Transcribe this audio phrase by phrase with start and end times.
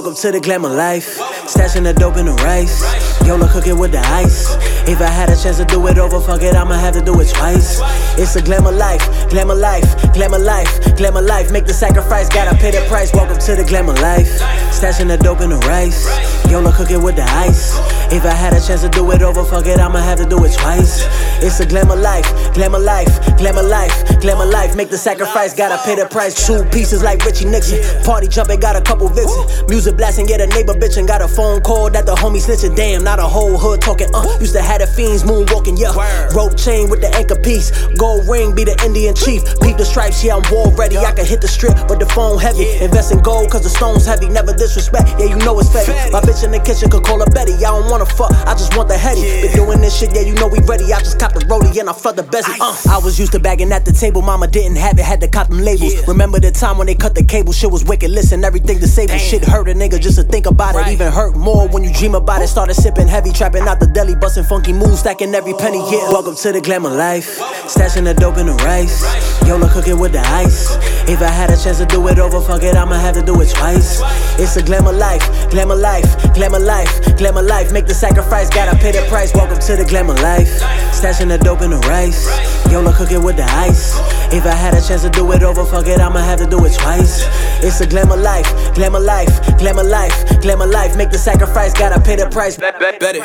[0.00, 1.18] Welcome to the glamour life.
[1.44, 2.80] Stashing the dope in the rice.
[3.26, 4.48] Yola cooking with the ice.
[4.90, 7.20] If I had a chance to do it over, fuck it, I'ma have to do
[7.20, 7.78] it twice.
[8.18, 11.52] It's a glamour life, glamour life, glamour life, glamour life.
[11.52, 13.14] Make the sacrifice, gotta pay the price.
[13.14, 14.26] Welcome to the glamour life.
[14.74, 16.10] Stashing the dope in the rice.
[16.50, 17.78] YOLO cook it with the ice.
[18.10, 20.44] If I had a chance to do it over, fuck it, I'ma have to do
[20.44, 21.06] it twice.
[21.38, 23.06] It's a glamour life, glamour life,
[23.38, 24.74] glamour life, glamour life.
[24.74, 26.34] Make the sacrifice, gotta pay the price.
[26.48, 27.78] Two pieces like Richie Nixon.
[28.02, 29.68] Party jumping, got a couple vixen.
[29.68, 31.06] Music blasting, get a neighbor bitchin'.
[31.06, 32.74] Got a phone call that the homie snitchin'.
[32.74, 34.08] Damn, not a whole hood talking.
[34.12, 35.92] Uh, used to have the fiends moonwalking, yeah.
[36.32, 37.70] Rope chain with the anchor piece.
[38.00, 39.44] Gold ring, be the Indian chief.
[39.60, 40.96] Peep the stripes, yeah, I'm war ready.
[40.96, 42.64] I can hit the strip, but the phone heavy.
[42.80, 44.28] Invest in gold, cause the stone's heavy.
[44.28, 45.92] Never disrespect, yeah, you know it's fetty.
[46.10, 47.52] My bitch in the kitchen could call her Betty.
[47.60, 49.20] I don't wanna fuck, I just want the heady.
[49.44, 50.92] Been doing this shit, yeah, you know we ready.
[50.92, 52.56] I just cop the rollie and I flood the bezzy.
[52.58, 55.28] Uh, I was used to bagging at the table, mama didn't have it, had to
[55.28, 55.92] cop them labels.
[56.08, 58.10] Remember the time when they cut the cable, shit was wicked.
[58.10, 60.88] Listen, everything disabled, shit hurt a nigga just to think about it.
[60.88, 62.48] Even hurt more when you dream about it.
[62.48, 65.78] Started sipping heavy, trapping out the deli, busting funky moves, stacking every penny.
[65.78, 67.49] Yeah, welcome to the glamour life.
[67.66, 69.02] Stashing the dope in the rice.
[69.46, 70.76] Yola cooking with the ice.
[71.08, 73.40] If I had a chance to do it over, fuck it, I'ma have to do
[73.40, 74.00] it twice.
[74.38, 77.72] It's a glamour life, glamour life, glamour life, glamour life.
[77.72, 79.34] Make the sacrifice, gotta pay the price.
[79.34, 80.48] Welcome to the glamour life.
[80.92, 82.26] Stashing the dope in the rice.
[82.70, 83.98] Yola cooking with the ice.
[84.32, 86.64] If I had a chance to do it over, fuck it, I'ma have to do
[86.64, 87.26] it twice.
[87.62, 90.96] It's a glamour life, glamour life, glamour life, glamour life.
[90.96, 92.56] Make the sacrifice, gotta pay the price.
[92.56, 93.24] Better.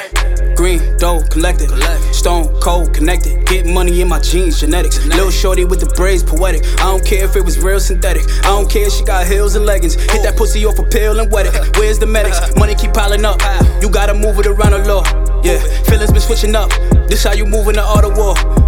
[0.55, 1.69] Green, dough, collected.
[2.13, 3.45] Stone, cold, connected.
[3.45, 5.03] Get money in my jeans, genetics.
[5.05, 6.63] Little shorty with the braids, poetic.
[6.79, 8.23] I don't care if it was real synthetic.
[8.39, 9.95] I don't care if she got heels and leggings.
[9.95, 11.77] Hit that pussy off a pill and wet it.
[11.77, 12.39] Where's the medics?
[12.55, 13.39] Money keep piling up.
[13.81, 15.03] You gotta move it around the law.
[15.43, 16.69] Yeah, feelings been switching up.
[17.07, 18.64] This how you move in the auto war.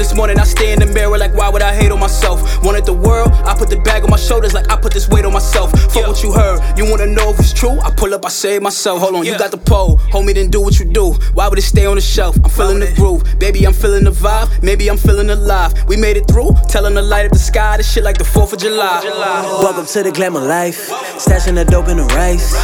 [0.00, 2.40] This morning, I stay in the mirror like, why would I hate on myself?
[2.64, 5.26] Wanted the world, I put the bag on my shoulders like I put this weight
[5.26, 5.70] on myself.
[5.92, 7.78] Fuck what you heard, you wanna know if it's true?
[7.80, 9.00] I pull up, I save myself.
[9.00, 11.12] Hold on, you got the pole, homie, then do what you do.
[11.34, 12.34] Why would it stay on the shelf?
[12.42, 14.62] I'm feeling the groove, baby, I'm feeling the vibe.
[14.62, 15.74] Maybe I'm feeling alive.
[15.86, 17.76] We made it through, telling the light up the sky.
[17.76, 19.02] This shit like the 4th of July.
[19.04, 20.88] Welcome to the glamour life.
[21.18, 22.54] Stashing the dope in the rice.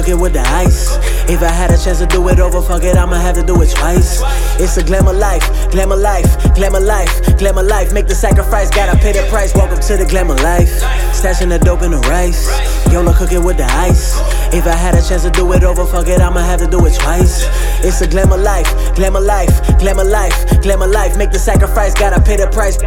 [0.00, 0.96] Yola cooking with the ice.
[1.28, 3.60] If I had a chance to do it over, fuck it, I'ma have to do
[3.60, 4.22] it twice.
[4.58, 7.92] It's a glamour life, glamour life, glamour life, glamour life.
[7.92, 9.54] Make the sacrifice, gotta pay the price.
[9.54, 10.70] Welcome to the glamour life.
[11.12, 12.48] Stashing the dope in the rice.
[12.90, 14.16] YOLO cook it with the ice.
[14.54, 16.84] If I had a chance to do it over, fuck it, I'ma have to do
[16.86, 17.44] it twice.
[17.84, 21.16] It's a glamour life, glamour life, glamour life, glamour life.
[21.18, 22.78] Make the sacrifice, gotta pay the price.